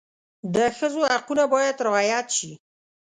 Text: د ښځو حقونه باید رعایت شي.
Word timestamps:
د 0.55 0.57
ښځو 0.77 1.01
حقونه 1.13 1.43
باید 1.53 1.75
رعایت 1.87 2.27
شي. 2.37 2.51